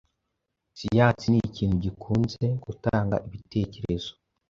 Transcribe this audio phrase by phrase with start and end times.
[0.77, 4.11] Siyansi nk’ikintu gikunze gutanga ibitekerezo